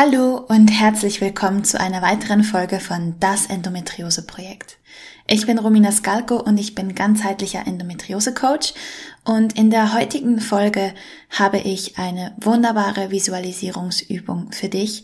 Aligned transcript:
Hallo 0.00 0.36
und 0.36 0.68
herzlich 0.68 1.20
willkommen 1.20 1.64
zu 1.64 1.80
einer 1.80 2.02
weiteren 2.02 2.44
Folge 2.44 2.78
von 2.78 3.16
Das 3.18 3.46
Endometriose 3.46 4.24
Projekt. 4.24 4.78
Ich 5.26 5.44
bin 5.44 5.58
Romina 5.58 5.90
Skalko 5.90 6.36
und 6.36 6.56
ich 6.56 6.76
bin 6.76 6.94
ganzheitlicher 6.94 7.66
Endometriose-Coach 7.66 8.74
und 9.24 9.58
in 9.58 9.70
der 9.70 9.94
heutigen 9.94 10.38
Folge 10.40 10.94
habe 11.30 11.58
ich 11.58 11.98
eine 11.98 12.32
wunderbare 12.40 13.10
Visualisierungsübung 13.10 14.52
für 14.52 14.68
dich, 14.68 15.02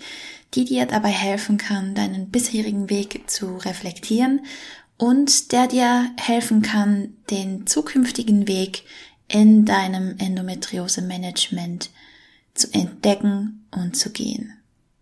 die 0.54 0.64
dir 0.64 0.86
dabei 0.86 1.08
helfen 1.08 1.58
kann, 1.58 1.96
deinen 1.96 2.30
bisherigen 2.30 2.88
Weg 2.88 3.28
zu 3.28 3.56
reflektieren 3.56 4.46
und 4.96 5.50
der 5.50 5.66
dir 5.66 6.08
helfen 6.20 6.62
kann, 6.62 7.16
den 7.30 7.66
zukünftigen 7.66 8.46
Weg 8.46 8.84
in 9.26 9.64
deinem 9.64 10.14
Endometriose-Management 10.18 11.90
zu 12.54 12.72
entdecken 12.72 13.66
und 13.72 13.96
zu 13.96 14.12
gehen. 14.12 14.52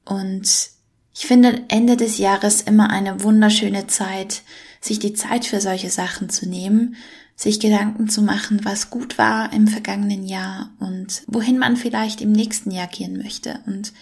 Und 0.05 0.71
ich 1.15 1.27
finde 1.27 1.65
Ende 1.69 1.97
des 1.97 2.19
Jahres 2.19 2.63
immer 2.63 2.91
eine 2.91 3.23
wunderschöne 3.23 3.87
Zeit, 3.87 4.43
sich 4.81 4.99
die 4.99 5.13
Zeit 5.13 5.45
für 5.45 5.61
solche 5.61 5.91
Sachen 5.91 6.29
zu 6.29 6.49
nehmen, 6.49 6.97
sich 7.37 7.61
Gedanken 7.61 8.09
zu 8.09 8.23
machen, 8.23 8.65
was 8.65 8.91
gut 8.91 9.19
war 9.19 9.53
im 9.53 9.69
vergangenen 9.69 10.27
Jahr 10.27 10.71
und 10.79 11.23
wohin 11.27 11.59
man 11.59 11.77
vielleicht 11.77 12.21
im 12.21 12.33
nächsten 12.33 12.71
Jahr 12.71 12.87
gehen 12.87 13.19
möchte 13.19 13.61
und 13.67 13.93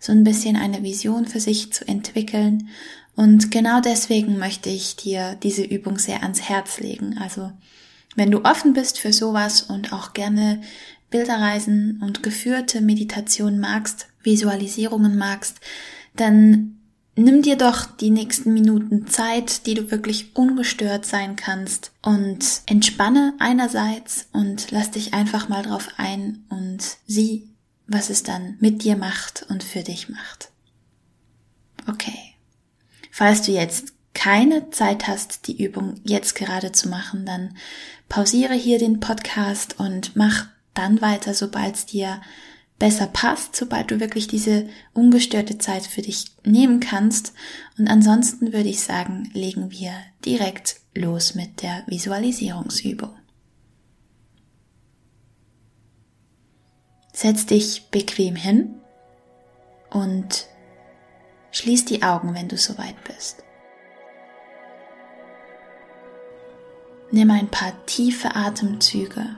so 0.00 0.12
ein 0.12 0.24
bisschen 0.24 0.56
eine 0.56 0.82
Vision 0.82 1.26
für 1.26 1.40
sich 1.40 1.72
zu 1.72 1.86
entwickeln. 1.86 2.68
Und 3.16 3.50
genau 3.50 3.80
deswegen 3.80 4.38
möchte 4.38 4.70
ich 4.70 4.96
dir 4.96 5.36
diese 5.42 5.64
Übung 5.64 5.98
sehr 5.98 6.22
ans 6.22 6.42
Herz 6.42 6.78
legen. 6.78 7.18
Also, 7.18 7.52
wenn 8.14 8.30
du 8.30 8.44
offen 8.44 8.74
bist 8.74 8.98
für 8.98 9.12
sowas 9.12 9.62
und 9.62 9.92
auch 9.92 10.12
gerne 10.12 10.60
Bilderreisen 11.10 12.00
und 12.02 12.22
geführte 12.22 12.80
Meditation 12.80 13.58
magst, 13.58 14.06
Visualisierungen 14.28 15.16
magst, 15.16 15.60
dann 16.14 16.78
Nimm 17.20 17.42
dir 17.42 17.56
doch 17.56 17.86
die 17.96 18.10
nächsten 18.10 18.54
Minuten 18.54 19.08
Zeit, 19.08 19.66
die 19.66 19.74
du 19.74 19.90
wirklich 19.90 20.36
ungestört 20.36 21.04
sein 21.04 21.34
kannst 21.34 21.90
und 22.00 22.62
entspanne 22.66 23.34
einerseits 23.40 24.28
und 24.32 24.70
lass 24.70 24.92
dich 24.92 25.14
einfach 25.14 25.48
mal 25.48 25.64
drauf 25.64 25.88
ein 25.96 26.44
und 26.48 26.78
sieh, 27.08 27.48
was 27.88 28.08
es 28.08 28.22
dann 28.22 28.56
mit 28.60 28.84
dir 28.84 28.96
macht 28.96 29.44
und 29.48 29.64
für 29.64 29.82
dich 29.82 30.08
macht. 30.08 30.52
Okay. 31.88 32.36
Falls 33.10 33.42
du 33.42 33.50
jetzt 33.50 33.94
keine 34.14 34.70
Zeit 34.70 35.08
hast, 35.08 35.48
die 35.48 35.60
Übung 35.60 36.00
jetzt 36.04 36.36
gerade 36.36 36.70
zu 36.70 36.88
machen, 36.88 37.26
dann 37.26 37.56
pausiere 38.08 38.54
hier 38.54 38.78
den 38.78 39.00
Podcast 39.00 39.80
und 39.80 40.14
mach 40.14 40.46
dann 40.72 41.00
weiter, 41.00 41.34
sobald 41.34 41.74
es 41.74 41.86
dir 41.86 42.20
besser 42.78 43.08
passt, 43.08 43.56
sobald 43.56 43.90
du 43.90 44.00
wirklich 44.00 44.28
diese 44.28 44.68
ungestörte 44.92 45.58
Zeit 45.58 45.82
für 45.86 46.02
dich 46.02 46.26
nehmen 46.44 46.80
kannst. 46.80 47.32
Und 47.76 47.88
ansonsten 47.88 48.52
würde 48.52 48.68
ich 48.68 48.80
sagen, 48.80 49.30
legen 49.32 49.70
wir 49.70 49.92
direkt 50.24 50.76
los 50.94 51.34
mit 51.34 51.62
der 51.62 51.82
Visualisierungsübung. 51.86 53.10
Setz 57.12 57.46
dich 57.46 57.88
bequem 57.90 58.36
hin 58.36 58.74
und 59.90 60.46
schließ 61.50 61.84
die 61.86 62.04
Augen, 62.04 62.34
wenn 62.34 62.46
du 62.46 62.56
soweit 62.56 63.02
bist. 63.04 63.42
Nimm 67.10 67.30
ein 67.30 67.48
paar 67.48 67.72
tiefe 67.86 68.36
Atemzüge 68.36 69.36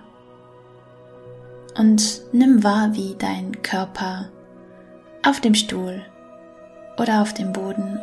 und 1.81 2.21
nimm 2.33 2.63
wahr, 2.63 2.91
wie 2.93 3.17
dein 3.19 3.63
Körper 3.63 4.29
auf 5.27 5.41
dem 5.41 5.55
Stuhl 5.55 6.03
oder 6.99 7.23
auf 7.23 7.33
dem 7.33 7.55
Boden 7.55 7.99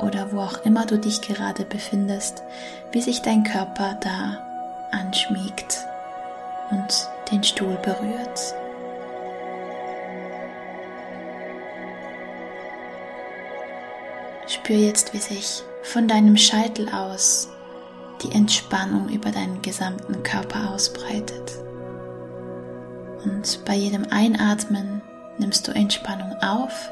oder 0.00 0.32
wo 0.32 0.40
auch 0.40 0.64
immer 0.64 0.86
du 0.86 0.98
dich 0.98 1.20
gerade 1.20 1.66
befindest, 1.66 2.42
wie 2.92 3.02
sich 3.02 3.20
dein 3.20 3.44
Körper 3.44 3.98
da 4.00 4.38
anschmiegt 4.90 5.84
und 6.70 7.08
den 7.30 7.44
Stuhl 7.44 7.76
berührt. 7.82 8.54
Spür 14.46 14.76
jetzt, 14.76 15.12
wie 15.12 15.18
sich 15.18 15.62
von 15.82 16.08
deinem 16.08 16.38
Scheitel 16.38 16.88
aus 16.88 17.50
die 18.22 18.32
Entspannung 18.34 19.10
über 19.10 19.30
deinen 19.30 19.60
gesamten 19.60 20.22
Körper 20.22 20.70
ausbreitet. 20.70 21.62
Und 23.24 23.64
bei 23.64 23.74
jedem 23.74 24.06
Einatmen 24.10 25.00
nimmst 25.38 25.66
du 25.66 25.72
Entspannung 25.72 26.34
auf. 26.42 26.90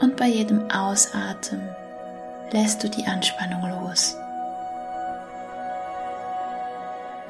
Und 0.00 0.16
bei 0.16 0.26
jedem 0.26 0.70
Ausatmen 0.70 1.68
lässt 2.50 2.82
du 2.82 2.88
die 2.88 3.06
Anspannung 3.06 3.62
los. 3.68 4.16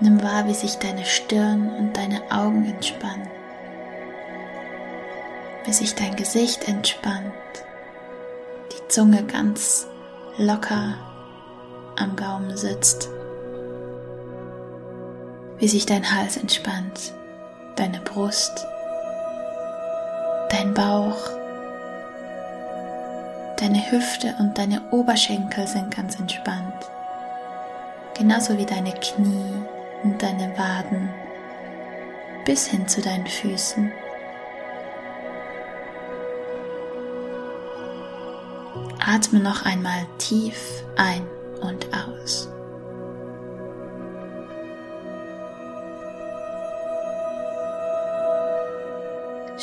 Nimm 0.01 0.23
wahr, 0.23 0.47
wie 0.47 0.55
sich 0.55 0.77
deine 0.77 1.05
Stirn 1.05 1.71
und 1.71 1.97
deine 1.97 2.21
Augen 2.31 2.65
entspannen, 2.67 3.29
wie 5.65 5.73
sich 5.73 5.95
dein 5.95 6.17
Gesicht 6.17 6.69
entspannt, 6.69 7.33
die 8.73 8.89
Zunge 8.89 9.25
ganz 9.25 9.87
locker 10.37 10.95
am 11.97 12.17
Gaumen 12.17 12.57
sitzt, 12.57 13.09
wie 15.59 15.69
sich 15.69 15.87
dein 15.87 16.13
Hals 16.13 16.37
entspannt 16.37 17.15
deine 17.77 18.01
Brust, 18.01 18.67
dein 20.51 20.75
Bauch, 20.75 21.17
deine 23.59 23.91
Hüfte 23.91 24.35
und 24.39 24.57
deine 24.57 24.81
Oberschenkel 24.91 25.67
sind 25.67 25.95
ganz 25.95 26.19
entspannt. 26.19 26.75
Genauso 28.17 28.57
wie 28.57 28.67
deine 28.67 28.93
Knie 28.93 29.53
und 30.03 30.23
deine 30.23 30.57
Waden 30.57 31.09
bis 32.45 32.67
hin 32.67 32.87
zu 32.87 33.01
deinen 33.01 33.27
Füßen. 33.27 33.91
Atme 39.05 39.41
noch 39.41 39.65
einmal 39.65 40.07
tief 40.19 40.85
ein 40.97 41.27
und 41.61 41.87
aus. 41.93 42.54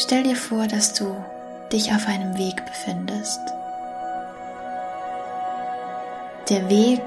Stell 0.04 0.24
dir 0.24 0.36
vor, 0.36 0.66
dass 0.66 0.96
du 0.96 1.24
dich 1.72 1.94
auf 1.94 2.08
einem 2.08 2.36
Weg 2.36 2.66
befindest. 2.66 3.40
Der 6.50 6.68
Weg 6.72 7.04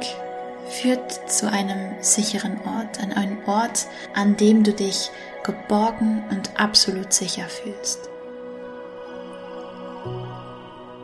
führt 0.69 1.29
zu 1.29 1.51
einem 1.51 2.01
sicheren 2.01 2.57
Ort, 2.61 3.03
an 3.03 3.13
einen 3.13 3.39
Ort, 3.47 3.89
an 4.15 4.37
dem 4.37 4.63
du 4.63 4.73
dich 4.73 5.11
geborgen 5.43 6.23
und 6.31 6.51
absolut 6.57 7.13
sicher 7.13 7.47
fühlst. 7.49 7.99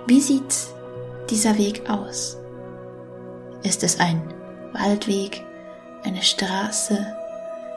Wie 0.06 0.20
sieht 0.20 0.54
dieser 1.28 1.58
Weg 1.58 1.90
aus? 1.90 2.38
Ist 3.64 3.82
es 3.82 3.98
ein 3.98 4.32
Waldweg, 4.74 5.44
eine 6.04 6.22
Straße, 6.22 7.04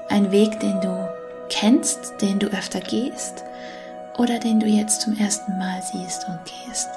ein 0.09 0.31
Weg, 0.31 0.59
den 0.59 0.79
du 0.81 1.09
kennst, 1.49 2.21
den 2.21 2.37
du 2.37 2.45
öfter 2.49 2.79
gehst? 2.79 3.43
Oder 4.17 4.39
den 4.39 4.59
du 4.59 4.67
jetzt 4.67 5.01
zum 5.01 5.17
ersten 5.17 5.57
Mal 5.57 5.81
siehst 5.81 6.27
und 6.27 6.39
gehst. 6.45 6.89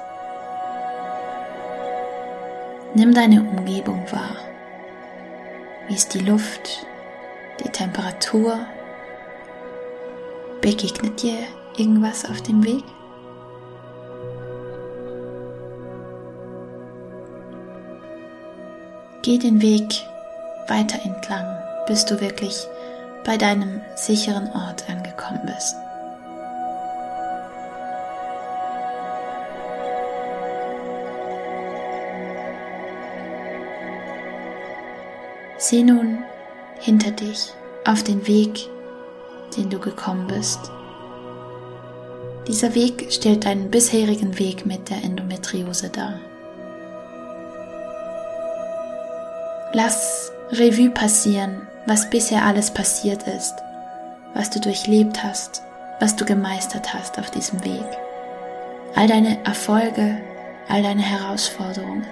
Nimm 2.93 3.13
deine 3.13 3.41
Umgebung 3.41 4.03
wahr. 4.11 4.37
Wie 5.87 5.95
ist 5.95 6.13
die 6.13 6.19
Luft, 6.19 6.85
die 7.63 7.69
Temperatur? 7.69 8.59
Begegnet 10.61 11.21
dir 11.21 11.37
irgendwas 11.77 12.29
auf 12.29 12.41
dem 12.41 12.63
Weg? 12.63 12.83
Geh 19.21 19.37
den 19.37 19.61
Weg 19.61 20.05
weiter 20.67 20.99
entlang, 21.03 21.45
bis 21.85 22.05
du 22.05 22.19
wirklich 22.21 22.65
bei 23.25 23.37
deinem 23.37 23.81
sicheren 23.95 24.49
Ort 24.53 24.89
angekommen 24.89 25.41
bist. 25.45 25.75
Sieh 35.69 35.83
nun 35.83 36.19
hinter 36.79 37.11
dich 37.11 37.49
auf 37.83 38.01
den 38.01 38.25
Weg, 38.25 38.69
den 39.57 39.69
du 39.69 39.79
gekommen 39.79 40.25
bist. 40.27 40.61
Dieser 42.47 42.73
Weg 42.73 43.11
stellt 43.11 43.43
deinen 43.43 43.69
bisherigen 43.69 44.39
Weg 44.39 44.65
mit 44.65 44.89
der 44.89 45.03
Endometriose 45.03 45.89
dar. 45.89 46.21
Lass 49.73 50.31
Revue 50.51 50.89
passieren, 50.89 51.67
was 51.85 52.09
bisher 52.09 52.45
alles 52.45 52.73
passiert 52.73 53.27
ist, 53.27 53.55
was 54.35 54.49
du 54.49 54.61
durchlebt 54.61 55.21
hast, 55.21 55.63
was 55.99 56.15
du 56.15 56.23
gemeistert 56.23 56.93
hast 56.93 57.19
auf 57.19 57.29
diesem 57.29 57.61
Weg. 57.65 57.85
All 58.95 59.09
deine 59.09 59.43
Erfolge, 59.43 60.17
all 60.69 60.81
deine 60.81 61.01
Herausforderungen. 61.01 62.05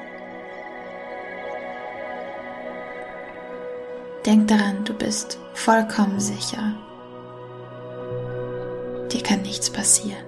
Denk 4.25 4.47
daran, 4.47 4.83
du 4.85 4.93
bist 4.95 5.37
vollkommen 5.53 6.19
sicher. 6.19 6.73
Dir 9.11 9.21
kann 9.21 9.43
nichts 9.43 9.69
passieren. 9.69 10.25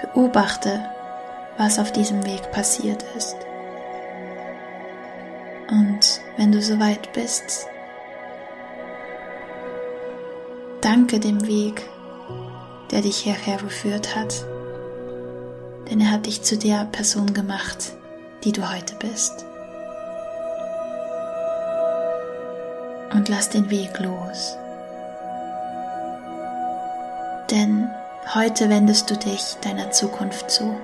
Beobachte, 0.00 0.80
was 1.56 1.80
auf 1.80 1.90
diesem 1.90 2.24
Weg 2.24 2.52
passiert 2.52 3.04
ist. 3.16 3.36
Und 5.70 6.20
wenn 6.36 6.52
du 6.52 6.62
soweit 6.62 7.12
bist, 7.12 7.66
danke 10.80 11.18
dem 11.18 11.44
Weg, 11.48 11.82
der 12.90 13.02
dich 13.02 13.18
hierher 13.18 13.58
geführt 13.58 14.16
hat, 14.16 14.44
denn 15.90 16.00
er 16.00 16.10
hat 16.10 16.26
dich 16.26 16.42
zu 16.42 16.56
der 16.56 16.84
Person 16.86 17.32
gemacht, 17.34 17.92
die 18.44 18.52
du 18.52 18.70
heute 18.70 18.94
bist. 18.96 19.44
Und 23.12 23.28
lass 23.28 23.48
den 23.50 23.70
Weg 23.70 23.98
los. 23.98 24.56
Denn 27.50 27.90
heute 28.34 28.68
wendest 28.68 29.10
du 29.10 29.16
dich 29.16 29.56
deiner 29.62 29.90
Zukunft 29.90 30.50
zu. 30.50 30.78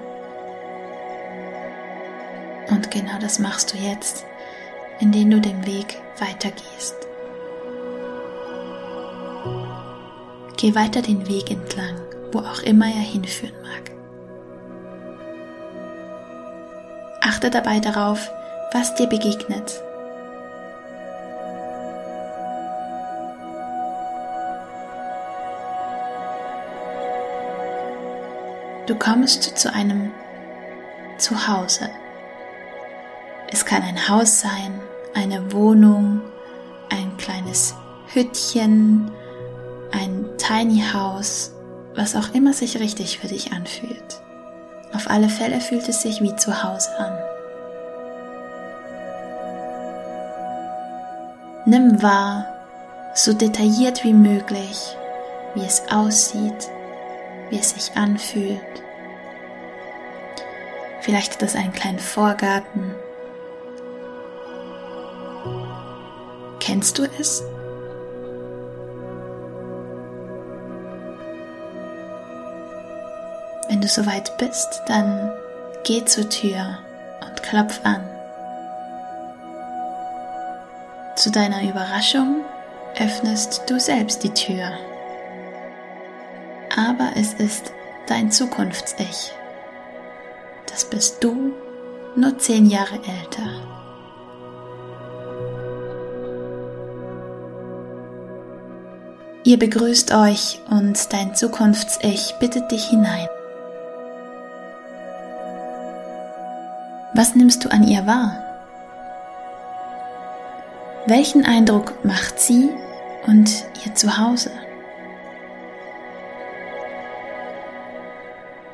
Und 2.70 2.90
genau 2.90 3.18
das 3.20 3.38
machst 3.38 3.74
du 3.74 3.76
jetzt, 3.76 4.24
indem 5.00 5.30
du 5.30 5.40
den 5.40 5.66
Weg 5.66 6.00
weitergehst. 6.18 7.03
Geh 10.64 10.74
weiter 10.74 11.02
den 11.02 11.28
Weg 11.28 11.50
entlang, 11.50 11.94
wo 12.32 12.38
auch 12.38 12.62
immer 12.62 12.86
er 12.86 12.92
hinführen 12.92 13.52
mag. 13.60 13.90
Achte 17.20 17.50
dabei 17.50 17.80
darauf, 17.80 18.30
was 18.72 18.94
dir 18.94 19.06
begegnet. 19.06 19.82
Du 28.86 28.94
kommst 28.94 29.58
zu 29.58 29.70
einem 29.70 30.12
Zuhause. 31.18 31.90
Es 33.52 33.66
kann 33.66 33.82
ein 33.82 34.08
Haus 34.08 34.40
sein, 34.40 34.80
eine 35.12 35.52
Wohnung, 35.52 36.22
ein 36.88 37.14
kleines 37.18 37.74
Hüttchen, 38.14 39.10
Tiny 40.46 40.82
House, 40.92 41.52
was 41.94 42.14
auch 42.14 42.34
immer 42.34 42.52
sich 42.52 42.78
richtig 42.78 43.18
für 43.18 43.28
dich 43.28 43.52
anfühlt. 43.52 44.20
Auf 44.92 45.08
alle 45.08 45.30
Fälle 45.30 45.58
fühlt 45.58 45.88
es 45.88 46.02
sich 46.02 46.20
wie 46.20 46.36
zu 46.36 46.62
Hause 46.62 46.90
an. 46.98 47.18
Nimm 51.64 52.02
wahr, 52.02 52.44
so 53.14 53.32
detailliert 53.32 54.04
wie 54.04 54.12
möglich, 54.12 54.94
wie 55.54 55.64
es 55.64 55.82
aussieht, 55.90 56.68
wie 57.48 57.58
es 57.58 57.70
sich 57.70 57.96
anfühlt. 57.96 58.60
Vielleicht 61.00 61.32
hat 61.32 61.42
es 61.42 61.56
einen 61.56 61.72
kleinen 61.72 61.98
Vorgarten. 61.98 62.94
Kennst 66.60 66.98
du 66.98 67.04
es? 67.18 67.42
Du 73.84 73.88
soweit 73.88 74.38
bist, 74.38 74.82
dann 74.86 75.30
geh 75.84 76.02
zur 76.06 76.26
Tür 76.30 76.78
und 77.20 77.42
klopf 77.42 77.80
an. 77.84 78.00
Zu 81.16 81.30
deiner 81.30 81.62
Überraschung 81.62 82.44
öffnest 82.98 83.62
du 83.68 83.78
selbst 83.78 84.24
die 84.24 84.32
Tür. 84.32 84.72
Aber 86.74 87.10
es 87.14 87.34
ist 87.34 87.72
dein 88.06 88.32
Zukunfts-Ich. 88.32 89.32
Das 90.70 90.86
bist 90.86 91.22
du, 91.22 91.52
nur 92.16 92.38
zehn 92.38 92.64
Jahre 92.64 92.94
älter. 92.94 93.50
Ihr 99.44 99.58
begrüßt 99.58 100.14
euch 100.14 100.62
und 100.70 101.12
dein 101.12 101.34
Zukunfts-Ich 101.34 102.36
bittet 102.40 102.72
dich 102.72 102.84
hinein. 102.86 103.28
Was 107.16 107.36
nimmst 107.36 107.64
du 107.64 107.70
an 107.70 107.86
ihr 107.86 108.04
wahr? 108.08 108.36
Welchen 111.06 111.46
Eindruck 111.46 112.04
macht 112.04 112.40
sie 112.40 112.70
und 113.28 113.48
ihr 113.86 113.94
Zuhause? 113.94 114.50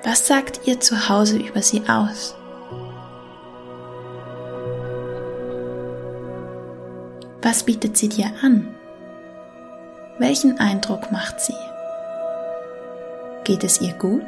Was 0.05 0.27
sagt 0.27 0.67
ihr 0.67 0.81
Zuhause 0.81 1.37
über 1.37 1.61
sie 1.61 1.83
aus? 1.87 2.35
Was 7.43 7.63
bietet 7.65 7.99
sie 7.99 8.09
dir 8.09 8.31
an? 8.43 8.75
Welchen 10.19 10.59
Eindruck 10.59 11.12
macht 11.12 11.41
sie? 11.43 11.55
Geht 13.45 13.64
es 13.64 13.83
ihr 13.83 13.93
gut? 13.93 14.23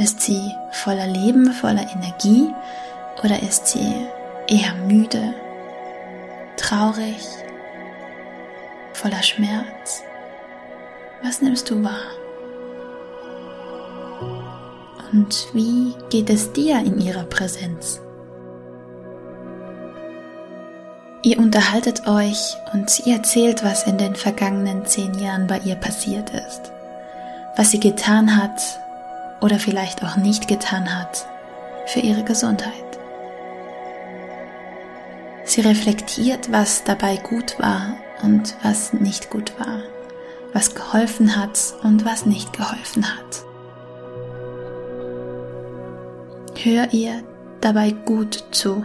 Ist 0.00 0.22
sie 0.22 0.56
voller 0.70 1.06
Leben, 1.06 1.52
voller 1.52 1.86
Energie 1.92 2.48
oder 3.22 3.42
ist 3.42 3.66
sie 3.66 4.06
eher 4.48 4.72
müde, 4.86 5.34
traurig, 6.56 7.18
voller 8.94 9.22
Schmerz? 9.22 10.02
Was 11.22 11.42
nimmst 11.42 11.68
du 11.68 11.84
wahr? 11.84 12.12
Und 15.12 15.48
wie 15.52 15.92
geht 16.08 16.30
es 16.30 16.50
dir 16.54 16.78
in 16.78 16.98
ihrer 16.98 17.24
Präsenz? 17.24 18.00
Ihr 21.22 21.38
unterhaltet 21.38 22.08
euch 22.08 22.56
und 22.72 22.88
sie 22.88 23.10
erzählt, 23.12 23.62
was 23.62 23.86
in 23.86 23.98
den 23.98 24.16
vergangenen 24.16 24.86
zehn 24.86 25.12
Jahren 25.18 25.46
bei 25.46 25.58
ihr 25.58 25.74
passiert 25.74 26.30
ist, 26.30 26.72
was 27.56 27.70
sie 27.70 27.80
getan 27.80 28.42
hat, 28.42 28.80
oder 29.40 29.58
vielleicht 29.58 30.02
auch 30.04 30.16
nicht 30.16 30.48
getan 30.48 30.98
hat 30.98 31.26
für 31.86 32.00
ihre 32.00 32.24
Gesundheit. 32.24 32.72
Sie 35.44 35.62
reflektiert, 35.62 36.52
was 36.52 36.84
dabei 36.84 37.16
gut 37.16 37.58
war 37.58 37.94
und 38.22 38.54
was 38.62 38.92
nicht 38.92 39.30
gut 39.30 39.58
war, 39.58 39.80
was 40.52 40.74
geholfen 40.74 41.36
hat 41.36 41.58
und 41.82 42.04
was 42.04 42.26
nicht 42.26 42.52
geholfen 42.52 43.04
hat. 43.04 43.44
Hör 46.62 46.92
ihr 46.92 47.22
dabei 47.60 47.90
gut 47.90 48.44
zu. 48.50 48.84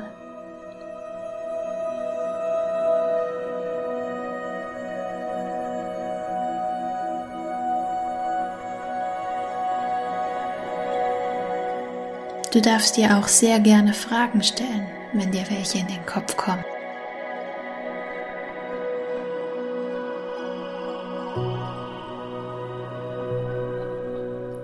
Du 12.56 12.62
darfst 12.62 12.96
dir 12.96 13.18
auch 13.18 13.28
sehr 13.28 13.60
gerne 13.60 13.94
Fragen 13.94 14.42
stellen, 14.42 14.88
wenn 15.12 15.30
dir 15.30 15.44
welche 15.50 15.80
in 15.80 15.88
den 15.88 16.06
Kopf 16.06 16.38
kommen. 16.38 16.64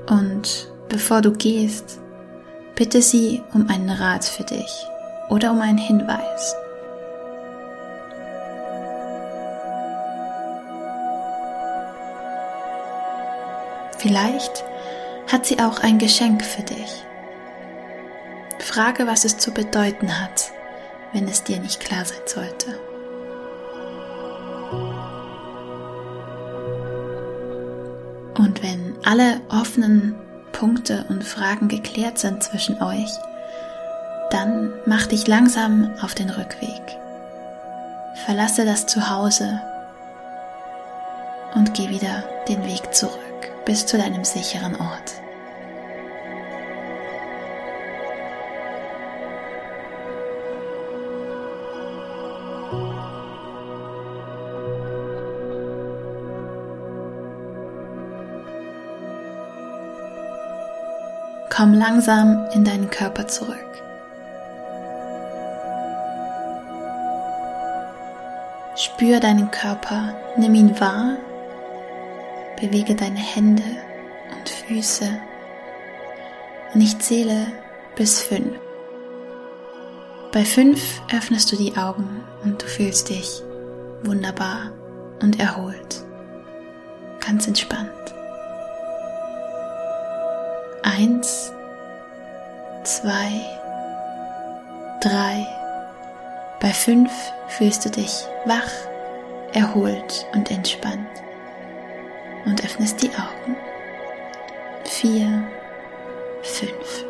Und 0.08 0.72
bevor 0.88 1.22
du 1.22 1.34
gehst, 1.34 2.00
bitte 2.76 3.02
sie 3.02 3.44
um 3.54 3.68
einen 3.68 3.90
Rat 3.90 4.24
für 4.24 4.46
dich 4.46 4.88
oder 5.28 5.52
um 5.52 5.60
einen 5.60 5.78
Hinweis. 5.78 6.56
Vielleicht 13.98 14.64
hat 15.30 15.46
sie 15.46 15.60
auch 15.60 15.80
ein 15.80 15.98
Geschenk 15.98 16.46
für 16.46 16.64
dich. 16.64 17.04
Frage, 18.62 19.08
was 19.08 19.26
es 19.26 19.38
zu 19.38 19.52
bedeuten 19.52 20.22
hat, 20.22 20.52
wenn 21.14 21.28
es 21.28 21.44
dir 21.44 21.60
nicht 21.60 21.80
klar 21.80 22.06
sein 22.06 22.22
sollte. 22.26 22.80
Und 28.38 28.64
wenn 28.64 28.96
alle 29.04 29.42
offenen 29.50 30.16
Punkte 30.52 31.06
und 31.10 31.24
Fragen 31.24 31.68
geklärt 31.68 32.18
sind 32.20 32.44
zwischen 32.44 32.82
euch, 32.82 33.12
dann 34.30 34.72
mach 34.86 35.08
dich 35.08 35.28
langsam 35.28 35.92
auf 36.02 36.16
den 36.16 36.30
Rückweg. 36.30 36.82
Verlasse 38.26 38.66
das 38.66 38.88
Zuhause 38.88 39.62
und 41.56 41.74
geh 41.74 41.90
wieder 41.90 42.24
den 42.48 42.64
Weg 42.66 42.94
zurück 42.94 43.20
bis 43.66 43.86
zu 43.86 43.98
deinem 43.98 44.24
sicheren 44.24 44.76
Ort. 44.76 45.22
Komm 61.62 61.76
langsam 61.76 62.48
in 62.56 62.64
deinen 62.64 62.90
Körper 62.90 63.28
zurück. 63.28 63.84
Spür 68.76 69.20
deinen 69.20 69.52
Körper, 69.52 70.16
nimm 70.38 70.56
ihn 70.56 70.80
wahr, 70.80 71.18
bewege 72.60 72.96
deine 72.96 73.20
Hände 73.20 73.62
und 74.36 74.50
Füße 74.50 75.08
und 76.74 76.82
ich 76.82 76.98
zähle 76.98 77.46
bis 77.96 78.24
fünf. 78.24 78.58
Bei 80.32 80.44
fünf 80.44 81.04
öffnest 81.16 81.52
du 81.52 81.58
die 81.58 81.78
Augen 81.78 82.24
und 82.44 82.60
du 82.60 82.66
fühlst 82.66 83.10
dich 83.10 83.44
wunderbar 84.02 84.72
und 85.22 85.40
erholt, 85.40 86.04
ganz 87.24 87.48
entspannt. 87.48 88.01
Eins, 91.02 91.52
zwei, 92.84 93.42
drei. 95.02 95.48
Bei 96.60 96.70
fünf 96.70 97.12
fühlst 97.48 97.84
du 97.86 97.90
dich 97.90 98.12
wach, 98.46 98.70
erholt 99.52 100.28
und 100.36 100.52
entspannt 100.52 101.10
und 102.46 102.64
öffnest 102.64 103.02
die 103.02 103.10
Augen. 103.10 103.56
Vier, 104.84 105.44
fünf. 106.44 107.06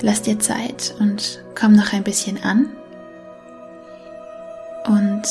Lass 0.00 0.22
dir 0.22 0.40
Zeit 0.40 0.96
und 0.98 1.40
komm 1.54 1.76
noch 1.76 1.92
ein 1.92 2.02
bisschen 2.02 2.42
an. 2.42 2.70
Und 4.84 5.28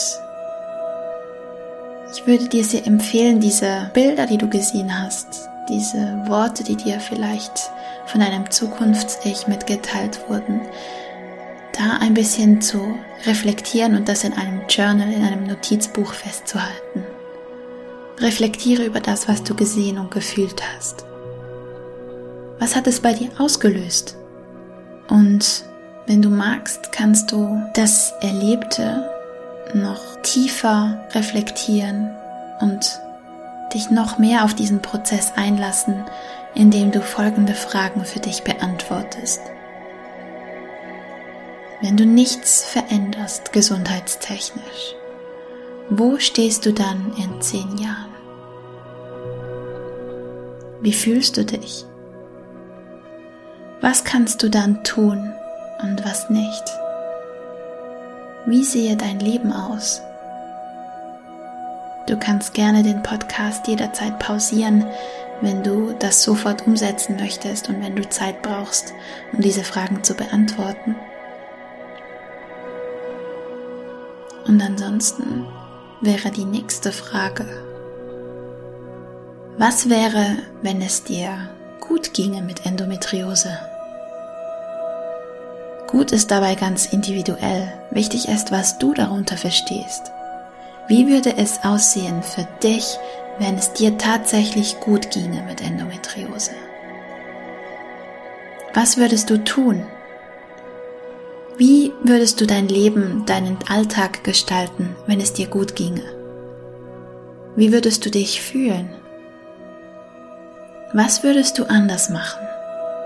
ich 2.19 2.27
würde 2.27 2.49
dir 2.49 2.65
sehr 2.65 2.85
empfehlen, 2.85 3.39
diese 3.39 3.89
Bilder, 3.93 4.25
die 4.25 4.37
du 4.37 4.49
gesehen 4.49 4.91
hast, 5.01 5.47
diese 5.69 6.21
Worte, 6.27 6.65
die 6.65 6.75
dir 6.75 6.99
vielleicht 6.99 7.71
von 8.07 8.21
einem 8.21 8.51
Zukunfts-Ich 8.51 9.47
mitgeteilt 9.47 10.19
wurden, 10.27 10.59
da 11.71 11.97
ein 12.01 12.13
bisschen 12.13 12.61
zu 12.61 12.95
reflektieren 13.25 13.95
und 13.95 14.09
das 14.09 14.25
in 14.25 14.33
einem 14.33 14.63
Journal, 14.67 15.13
in 15.13 15.23
einem 15.23 15.45
Notizbuch 15.45 16.11
festzuhalten. 16.11 17.05
Reflektiere 18.17 18.83
über 18.83 18.99
das, 18.99 19.29
was 19.29 19.43
du 19.43 19.55
gesehen 19.55 19.97
und 19.97 20.11
gefühlt 20.11 20.61
hast. 20.75 21.05
Was 22.59 22.75
hat 22.75 22.85
es 22.87 22.99
bei 22.99 23.13
dir 23.13 23.29
ausgelöst? 23.37 24.17
Und 25.07 25.63
wenn 26.05 26.21
du 26.21 26.29
magst, 26.29 26.91
kannst 26.91 27.31
du 27.31 27.61
das 27.75 28.13
Erlebte 28.19 29.09
noch 29.73 30.08
tiefer 30.23 31.05
reflektieren 31.11 32.11
und 32.59 32.99
dich 33.73 33.89
noch 33.91 34.17
mehr 34.17 34.43
auf 34.43 34.53
diesen 34.53 34.81
Prozess 34.81 35.33
einlassen, 35.35 36.03
indem 36.55 36.91
du 36.91 37.01
folgende 37.01 37.53
Fragen 37.53 38.05
für 38.05 38.19
dich 38.19 38.43
beantwortest. 38.43 39.41
Wenn 41.81 41.95
du 41.95 42.05
nichts 42.05 42.63
veränderst 42.63 43.53
gesundheitstechnisch, 43.53 44.95
wo 45.89 46.19
stehst 46.19 46.65
du 46.65 46.73
dann 46.73 47.13
in 47.17 47.41
zehn 47.41 47.77
Jahren? 47.77 48.13
Wie 50.81 50.93
fühlst 50.93 51.37
du 51.37 51.45
dich? 51.45 51.85
Was 53.81 54.03
kannst 54.03 54.43
du 54.43 54.49
dann 54.49 54.83
tun 54.83 55.33
und 55.81 56.05
was 56.05 56.29
nicht? 56.29 56.63
Wie 58.45 58.63
sehe 58.63 58.97
dein 58.97 59.19
Leben 59.19 59.53
aus? 59.53 60.01
Du 62.09 62.17
kannst 62.17 62.55
gerne 62.55 62.81
den 62.81 63.03
Podcast 63.03 63.67
jederzeit 63.67 64.17
pausieren, 64.17 64.83
wenn 65.41 65.61
du 65.61 65.93
das 65.99 66.23
sofort 66.23 66.65
umsetzen 66.65 67.17
möchtest 67.17 67.69
und 67.69 67.83
wenn 67.83 67.95
du 67.95 68.09
Zeit 68.09 68.41
brauchst, 68.41 68.95
um 69.31 69.41
diese 69.41 69.63
Fragen 69.63 70.03
zu 70.03 70.15
beantworten. 70.15 70.95
Und 74.47 74.59
ansonsten 74.59 75.45
wäre 76.01 76.31
die 76.31 76.45
nächste 76.45 76.91
Frage, 76.91 77.45
was 79.59 79.87
wäre, 79.87 80.37
wenn 80.63 80.81
es 80.81 81.03
dir 81.03 81.51
gut 81.79 82.15
ginge 82.15 82.41
mit 82.41 82.65
Endometriose? 82.65 83.55
Gut 85.85 86.11
ist 86.11 86.31
dabei 86.31 86.55
ganz 86.55 86.87
individuell. 86.87 87.71
Wichtig 87.91 88.29
ist, 88.29 88.51
was 88.51 88.79
du 88.79 88.95
darunter 88.95 89.37
verstehst. 89.37 90.11
Wie 90.89 91.07
würde 91.07 91.37
es 91.37 91.63
aussehen 91.63 92.23
für 92.23 92.47
dich, 92.63 92.97
wenn 93.37 93.55
es 93.55 93.73
dir 93.73 93.99
tatsächlich 93.99 94.79
gut 94.79 95.11
ginge 95.11 95.43
mit 95.43 95.61
Endometriose? 95.61 96.49
Was 98.73 98.97
würdest 98.97 99.29
du 99.29 99.43
tun? 99.43 99.85
Wie 101.57 101.93
würdest 102.01 102.41
du 102.41 102.47
dein 102.47 102.67
Leben, 102.67 103.23
deinen 103.27 103.59
Alltag 103.69 104.23
gestalten, 104.23 104.95
wenn 105.05 105.21
es 105.21 105.31
dir 105.31 105.45
gut 105.45 105.75
ginge? 105.75 106.01
Wie 107.55 107.71
würdest 107.71 108.03
du 108.03 108.09
dich 108.09 108.41
fühlen? 108.41 108.89
Was 110.93 111.21
würdest 111.21 111.59
du 111.59 111.65
anders 111.65 112.09
machen? 112.09 112.41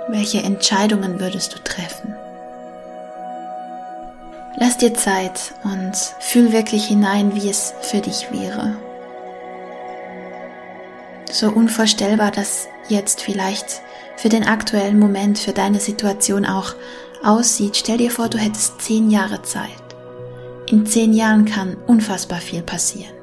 Welche 0.08 0.42
Entscheidungen 0.42 1.20
würdest 1.20 1.54
du 1.54 1.60
treffen? 1.60 2.16
Lass 4.56 4.78
dir 4.78 4.94
Zeit 4.94 5.54
und 5.64 5.96
fühl 6.20 6.52
wirklich 6.52 6.86
hinein, 6.86 7.36
wie 7.36 7.50
es 7.50 7.74
für 7.82 8.00
dich 8.00 8.32
wäre. 8.32 8.76
So 11.32 11.50
unvorstellbar 11.50 12.32
das 12.32 12.68
jetzt 12.90 13.22
vielleicht 13.22 13.82
für 14.16 14.30
den 14.30 14.46
aktuellen 14.46 15.00
Moment, 15.00 15.40
für 15.40 15.54
deine 15.54 15.80
Situation 15.80 16.46
auch 16.46 16.76
aussieht, 17.24 17.78
stell 17.78 17.98
dir 17.98 18.12
vor, 18.12 18.30
du 18.30 18.38
hättest 18.38 18.82
zehn 18.82 19.10
Jahre 19.10 19.42
Zeit. 19.42 19.70
In 20.70 20.86
zehn 20.86 21.14
Jahren 21.14 21.46
kann 21.46 21.76
unfassbar 21.88 22.40
viel 22.40 22.62
passieren. 22.62 23.14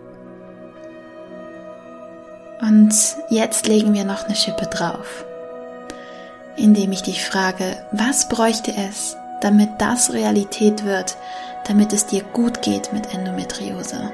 Und 2.60 2.92
jetzt 3.30 3.66
legen 3.66 3.94
wir 3.94 4.04
noch 4.04 4.24
eine 4.24 4.36
Schippe 4.36 4.66
drauf, 4.66 5.24
indem 6.56 6.92
ich 6.92 7.02
dich 7.02 7.24
frage, 7.24 7.78
was 7.92 8.28
bräuchte 8.28 8.72
es, 8.76 9.16
damit 9.40 9.70
das 9.78 10.12
Realität 10.12 10.84
wird, 10.84 11.16
damit 11.66 11.92
es 11.92 12.06
dir 12.06 12.22
gut 12.22 12.62
geht 12.62 12.92
mit 12.92 13.12
Endometriose, 13.14 14.12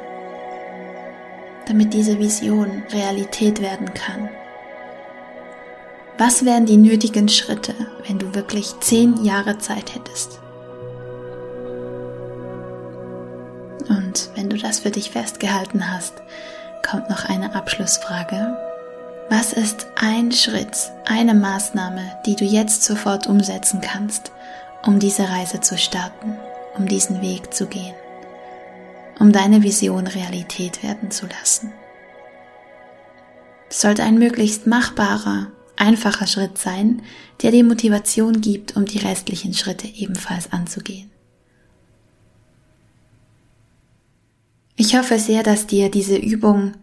damit 1.67 1.95
diese 1.95 2.19
Vision 2.19 2.83
Realität 2.93 3.61
werden 3.61 3.93
kann. 3.95 4.29
Was 6.19 6.45
wären 6.45 6.65
die 6.65 6.79
nötigen 6.79 7.29
Schritte, 7.29 7.75
wenn 8.07 8.19
du 8.19 8.35
wirklich 8.35 8.75
zehn 8.81 9.23
Jahre 9.23 9.59
Zeit 9.59 9.95
hättest? 9.95 10.41
Und 13.89 14.31
wenn 14.35 14.49
du 14.49 14.57
das 14.57 14.81
für 14.81 14.91
dich 14.91 15.11
festgehalten 15.11 15.93
hast, 15.93 16.15
kommt 16.89 17.11
noch 17.11 17.29
eine 17.29 17.55
Abschlussfrage. 17.55 18.57
Was 19.29 19.53
ist 19.53 19.89
ein 19.97 20.33
Schritt, 20.33 20.93
eine 21.05 21.35
Maßnahme, 21.35 22.03
die 22.25 22.37
du 22.37 22.45
jetzt 22.45 22.85
sofort 22.85 23.27
umsetzen 23.27 23.81
kannst, 23.81 24.33
um 24.87 24.99
diese 24.99 25.29
Reise 25.29 25.61
zu 25.61 25.77
starten, 25.77 26.37
um 26.77 26.87
diesen 26.87 27.21
Weg 27.21 27.53
zu 27.53 27.67
gehen, 27.67 27.95
um 29.19 29.33
deine 29.33 29.63
Vision 29.63 30.07
Realität 30.07 30.83
werden 30.83 31.11
zu 31.11 31.27
lassen. 31.27 31.73
Es 33.69 33.81
sollte 33.81 34.05
ein 34.05 34.19
möglichst 34.19 34.67
machbarer, 34.67 35.49
einfacher 35.77 36.27
Schritt 36.27 36.57
sein, 36.57 37.03
der 37.43 37.51
dir 37.51 37.65
Motivation 37.65 38.41
gibt, 38.41 38.77
um 38.77 38.85
die 38.85 38.99
restlichen 38.99 39.55
Schritte 39.55 39.89
ebenfalls 39.89 40.53
anzugehen. 40.53 41.11
Ich 44.77 44.97
hoffe 44.97 45.19
sehr, 45.19 45.43
dass 45.43 45.67
dir 45.67 45.91
diese 45.91 46.17
Übung 46.17 46.75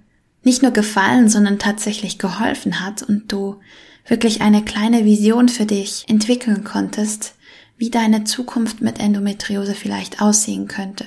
nicht 0.44 0.62
nur 0.62 0.72
gefallen, 0.72 1.30
sondern 1.30 1.58
tatsächlich 1.58 2.18
geholfen 2.18 2.82
hat 2.84 3.02
und 3.04 3.32
du 3.32 3.62
wirklich 4.08 4.42
eine 4.42 4.64
kleine 4.64 5.06
Vision 5.06 5.48
für 5.48 5.66
dich 5.66 6.04
entwickeln 6.10 6.64
konntest, 6.64 7.36
wie 7.78 7.90
deine 7.90 8.24
Zukunft 8.24 8.82
mit 8.82 9.00
Endometriose 9.00 9.74
vielleicht 9.74 10.22
aussehen 10.22 10.68
könnte. 10.68 11.06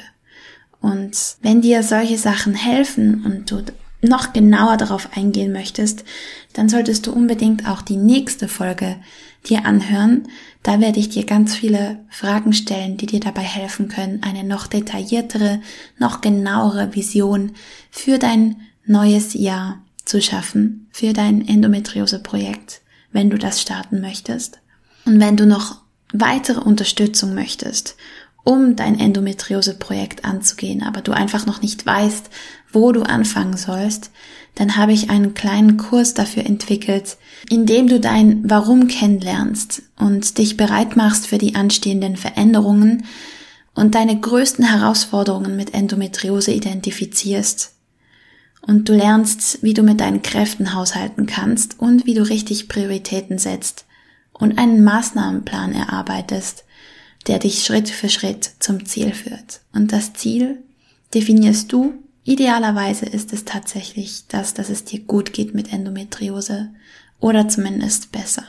Und 0.81 1.37
wenn 1.43 1.63
dir 1.63 1.83
solche 1.83 2.19
Sachen 2.19 2.55
helfen 2.55 3.25
und 3.25 3.51
du 3.51 3.63
noch 4.03 4.33
genauer 4.33 4.77
darauf 4.77 5.17
eingehen 5.17 5.53
möchtest, 5.53 6.05
dann 6.53 6.69
solltest 6.69 7.07
du 7.07 7.13
unbedingt 7.13 7.67
auch 7.69 7.83
die 7.83 7.97
nächste 7.97 8.47
Folge 8.49 8.97
dir 9.49 9.65
anhören. 9.65 10.29
Da 10.63 10.81
werde 10.81 11.01
ich 11.01 11.09
dir 11.09 11.25
ganz 11.25 11.55
viele 11.55 12.05
Fragen 12.11 12.53
stellen, 12.53 12.97
die 12.97 13.07
dir 13.07 13.21
dabei 13.21 13.43
helfen 13.43 13.89
können, 13.89 14.23
eine 14.23 14.45
noch 14.45 14.67
detailliertere, 14.67 15.61
noch 15.99 16.21
genauere 16.21 16.95
Vision 16.95 17.53
für 17.91 18.19
dein 18.19 18.57
neues 18.85 19.35
Jahr 19.35 19.83
zu 20.05 20.21
schaffen, 20.21 20.89
für 20.93 21.13
dein 21.13 21.47
Endometriose-Projekt, 21.47 22.83
wenn 23.13 23.31
du 23.31 23.39
das 23.39 23.61
starten 23.61 24.01
möchtest. 24.01 24.61
Und 25.05 25.21
wenn 25.21 25.37
du 25.37 25.47
noch 25.47 25.86
weitere 26.21 26.61
Unterstützung 26.61 27.35
möchtest, 27.35 27.97
um 28.45 28.77
dein 28.77 28.99
Endometriose-Projekt 28.99 30.25
anzugehen, 30.25 30.83
aber 30.83 31.01
du 31.01 31.13
einfach 31.13 31.47
noch 31.47 31.63
nicht 31.63 31.85
weißt, 31.85 32.31
wo 32.73 32.93
du 32.93 33.03
anfangen 33.03 33.57
sollst, 33.57 34.11
dann 34.55 34.77
habe 34.77 34.93
ich 34.93 35.11
einen 35.11 35.35
kleinen 35.35 35.77
Kurs 35.77 36.15
dafür 36.15 36.47
entwickelt, 36.47 37.17
in 37.51 37.67
dem 37.67 37.89
du 37.89 38.01
dein 38.01 38.49
Warum 38.49 38.89
kennenlernst 38.89 39.83
und 39.99 40.39
dich 40.39 40.57
bereit 40.57 40.97
machst 40.97 41.27
für 41.27 41.39
die 41.39 41.55
anstehenden 41.55 42.17
Veränderungen 42.17 43.05
und 43.75 43.95
deine 43.95 44.19
größten 44.19 44.65
Herausforderungen 44.65 45.57
mit 45.57 45.75
Endometriose 45.75 46.53
identifizierst. 46.53 47.73
Und 48.63 48.89
du 48.89 48.95
lernst, 48.95 49.63
wie 49.63 49.75
du 49.75 49.83
mit 49.83 50.01
deinen 50.01 50.23
Kräften 50.23 50.73
haushalten 50.73 51.27
kannst 51.27 51.79
und 51.79 52.07
wie 52.07 52.15
du 52.15 52.23
richtig 52.23 52.69
Prioritäten 52.69 53.39
setzt 53.39 53.87
und 54.39 54.59
einen 54.59 54.85
Maßnahmenplan 54.85 55.73
erarbeitest, 55.73 56.65
der 57.27 57.39
dich 57.39 57.65
Schritt 57.65 57.89
für 57.89 58.09
Schritt 58.09 58.51
zum 58.61 58.87
Ziel 58.87 59.13
führt. 59.13 59.61
Und 59.73 59.93
das 59.93 60.13
Ziel 60.13 60.63
definierst 61.15 61.73
du. 61.73 61.95
Idealerweise 62.25 63.07
ist 63.07 63.33
es 63.33 63.45
tatsächlich 63.45 64.25
das, 64.29 64.55
dass 64.55 64.69
es 64.69 64.85
dir 64.85 65.01
gut 65.01 65.33
geht 65.33 65.55
mit 65.55 65.73
Endometriose 65.73 66.71
oder 67.21 67.49
zumindest 67.49 68.13
besser. 68.13 68.45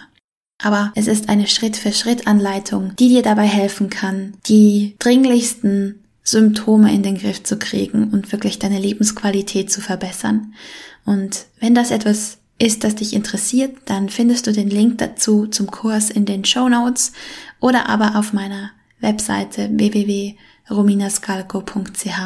Aber 0.61 0.91
es 0.95 1.07
ist 1.07 1.29
eine 1.29 1.47
Schritt-für-Schritt-Anleitung, 1.47 2.95
die 2.97 3.09
dir 3.09 3.21
dabei 3.21 3.45
helfen 3.45 3.89
kann, 3.89 4.33
die 4.47 4.95
dringlichsten 4.97 6.03
Symptome 6.23 6.93
in 6.93 7.03
den 7.03 7.17
Griff 7.17 7.43
zu 7.43 7.57
kriegen 7.57 8.09
und 8.09 8.31
wirklich 8.31 8.59
deine 8.59 8.79
Lebensqualität 8.79 9.71
zu 9.71 9.81
verbessern. 9.81 10.53
Und 11.05 11.45
wenn 11.59 11.75
das 11.75 11.91
etwas 11.91 12.39
ist, 12.59 12.83
das 12.83 12.95
dich 12.95 13.13
interessiert, 13.13 13.77
dann 13.85 14.09
findest 14.09 14.47
du 14.47 14.51
den 14.51 14.69
Link 14.69 14.97
dazu 14.97 15.47
zum 15.47 15.67
Kurs 15.67 16.09
in 16.09 16.25
den 16.25 16.43
Show 16.43 16.67
Notes 16.69 17.11
oder 17.59 17.87
aber 17.89 18.15
auf 18.15 18.33
meiner 18.33 18.71
Webseite 18.99 19.69
www.rominascalco.ch 19.71 22.19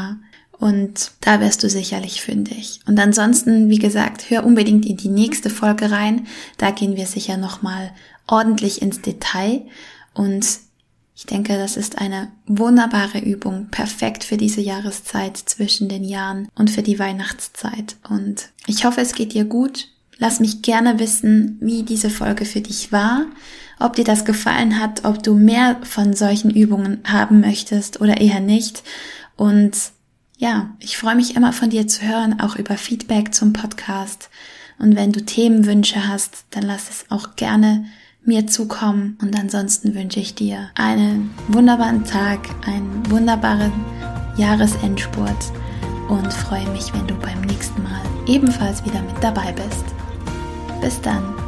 und 0.52 1.12
da 1.22 1.40
wärst 1.40 1.64
du 1.64 1.70
sicherlich 1.70 2.22
fündig. 2.22 2.82
Und 2.86 3.00
ansonsten, 3.00 3.70
wie 3.70 3.80
gesagt, 3.80 4.30
hör 4.30 4.46
unbedingt 4.46 4.86
in 4.86 4.96
die 4.96 5.10
nächste 5.10 5.50
Folge 5.50 5.90
rein. 5.90 6.28
Da 6.58 6.70
gehen 6.70 6.96
wir 6.96 7.08
sicher 7.08 7.36
nochmal 7.36 7.92
ordentlich 8.28 8.82
ins 8.82 9.02
Detail 9.02 9.64
und 10.14 10.46
ich 11.16 11.26
denke, 11.26 11.58
das 11.58 11.78
ist 11.78 12.00
eine 12.00 12.32
wunderbare 12.48 13.20
Übung, 13.20 13.68
perfekt 13.70 14.24
für 14.24 14.38
diese 14.38 14.62
Jahreszeit 14.62 15.38
zwischen 15.38 15.90
den 15.90 16.04
Jahren 16.04 16.48
und 16.56 16.72
für 16.72 16.82
die 16.82 17.00
Weihnachtszeit. 17.00 17.98
Und 18.10 18.50
ich 18.66 18.86
hoffe, 18.86 19.02
es 19.02 19.14
geht 19.14 19.34
dir 19.34 19.46
gut 19.46 19.90
Lass 20.22 20.40
mich 20.40 20.62
gerne 20.62 21.00
wissen, 21.00 21.58
wie 21.62 21.82
diese 21.82 22.12
Folge 22.12 22.46
für 22.46 22.62
dich 22.62 22.92
war, 22.92 23.26
ob 23.80 23.96
dir 23.96 24.04
das 24.04 24.24
gefallen 24.24 24.80
hat, 24.80 25.04
ob 25.04 25.24
du 25.24 25.34
mehr 25.34 25.78
von 25.82 26.14
solchen 26.14 26.52
Übungen 26.52 27.00
haben 27.06 27.42
möchtest 27.42 28.02
oder 28.02 28.22
eher 28.22 28.40
nicht. 28.40 28.84
Und 29.36 29.76
ja, 30.38 30.76
ich 30.78 30.96
freue 30.96 31.16
mich 31.16 31.36
immer 31.36 31.54
von 31.54 31.72
dir 31.72 31.88
zu 31.88 32.04
hören, 32.04 32.40
auch 32.40 32.56
über 32.56 32.78
Feedback 32.78 33.34
zum 33.34 33.52
Podcast. 33.52 34.30
Und 34.78 34.96
wenn 34.96 35.12
du 35.12 35.26
Themenwünsche 35.26 36.08
hast, 36.08 36.46
dann 36.52 36.66
lass 36.66 36.92
es 36.92 37.06
auch 37.10 37.36
gerne 37.36 37.86
mir 38.24 38.46
zukommen. 38.46 39.18
Und 39.24 39.36
ansonsten 39.36 39.96
wünsche 39.96 40.20
ich 40.20 40.36
dir 40.36 40.70
einen 40.76 41.32
wunderbaren 41.48 42.06
Tag, 42.06 42.48
einen 42.68 43.10
wunderbaren 43.10 43.74
Jahresendspurt 44.38 45.52
und 46.10 46.32
freue 46.32 46.70
mich, 46.70 46.94
wenn 46.94 47.08
du 47.08 47.16
beim 47.16 47.42
nächsten 47.42 47.82
Mal 47.82 48.04
ebenfalls 48.28 48.86
wieder 48.86 49.02
mit 49.02 49.16
dabei 49.24 49.52
bist. 49.54 50.01
Bis 50.82 51.00
dann. 51.00 51.41